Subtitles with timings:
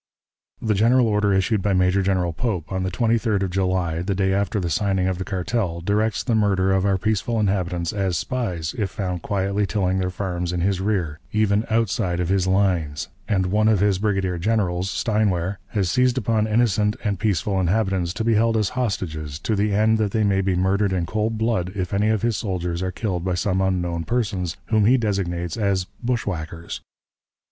[0.59, 4.33] "The general order issued by Major General Pope, on the 23d of July, the day
[4.33, 8.73] after the signing of the cartel, directs the murder of our peaceful inhabitants as spies,
[8.79, 13.45] if found quietly tilling their farms in his rear, even outside of his lines; and
[13.51, 18.33] one of his brigadier generals, Steinwehr, has seized upon innocent and peaceful inhabitants, to be
[18.33, 21.93] held as hostages, to the end that they may be murdered in cold blood if
[21.93, 26.81] any of his soldiers are killed by some unknown persons, whom he designates as 'bushwhackers.'